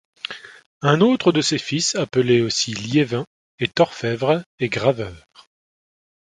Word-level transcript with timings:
Un 0.81 0.99
autre 1.01 1.31
de 1.31 1.41
ses 1.41 1.59
fils 1.59 1.93
appelé 1.93 2.41
aussi 2.41 2.73
Liévin 2.73 3.23
est 3.59 3.79
orfèvre 3.79 4.43
et 4.57 4.67
graveur. 4.67 5.27